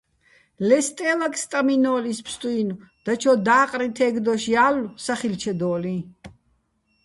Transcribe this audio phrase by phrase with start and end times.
[0.67, 5.97] ლე სტე́ვაკ სტამჲინო́ლო̆ ის ბსტუჲნო̆, დაჩო და́ყრი თე́გდოშ ჲალლო̆ სა ხილ'ჩედო́ლიჼ.